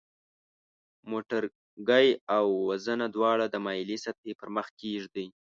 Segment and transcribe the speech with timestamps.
[1.11, 2.07] موټرګی
[2.37, 5.27] او وزنه دواړه د مایلې سطحې پر مخ کیږدئ.